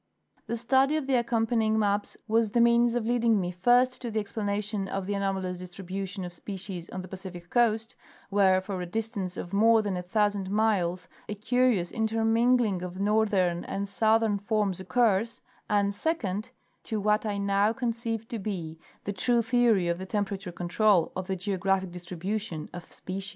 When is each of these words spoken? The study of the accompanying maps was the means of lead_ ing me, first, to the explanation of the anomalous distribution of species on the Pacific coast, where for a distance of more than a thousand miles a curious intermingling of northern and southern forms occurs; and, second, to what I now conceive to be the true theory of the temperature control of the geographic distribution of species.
The 0.47 0.57
study 0.57 0.95
of 0.97 1.05
the 1.05 1.13
accompanying 1.13 1.77
maps 1.77 2.17
was 2.27 2.49
the 2.49 2.59
means 2.59 2.95
of 2.95 3.05
lead_ 3.05 3.21
ing 3.25 3.39
me, 3.39 3.51
first, 3.51 4.01
to 4.01 4.09
the 4.09 4.19
explanation 4.19 4.87
of 4.87 5.05
the 5.05 5.13
anomalous 5.13 5.59
distribution 5.59 6.25
of 6.25 6.33
species 6.33 6.89
on 6.89 7.03
the 7.03 7.07
Pacific 7.07 7.51
coast, 7.51 7.95
where 8.31 8.61
for 8.61 8.81
a 8.81 8.87
distance 8.87 9.37
of 9.37 9.53
more 9.53 9.83
than 9.83 9.95
a 9.95 10.01
thousand 10.01 10.49
miles 10.49 11.07
a 11.29 11.35
curious 11.35 11.91
intermingling 11.91 12.81
of 12.81 12.99
northern 12.99 13.63
and 13.65 13.87
southern 13.87 14.39
forms 14.39 14.79
occurs; 14.79 15.39
and, 15.69 15.93
second, 15.93 16.49
to 16.81 16.99
what 16.99 17.23
I 17.23 17.37
now 17.37 17.71
conceive 17.71 18.27
to 18.29 18.39
be 18.39 18.79
the 19.03 19.13
true 19.13 19.43
theory 19.43 19.87
of 19.87 19.99
the 19.99 20.07
temperature 20.07 20.51
control 20.51 21.11
of 21.15 21.27
the 21.27 21.35
geographic 21.35 21.91
distribution 21.91 22.71
of 22.73 22.91
species. 22.91 23.29